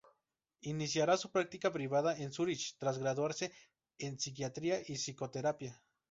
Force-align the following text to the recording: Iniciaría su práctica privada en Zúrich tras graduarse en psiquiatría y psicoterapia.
Iniciaría 0.63 1.15
su 1.15 1.31
práctica 1.31 1.71
privada 1.71 2.17
en 2.17 2.31
Zúrich 2.31 2.75
tras 2.79 2.97
graduarse 2.97 3.53
en 3.99 4.17
psiquiatría 4.17 4.79
y 4.87 4.95
psicoterapia. 4.95 5.79